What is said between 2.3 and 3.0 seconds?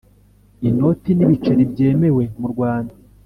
mu Rwanda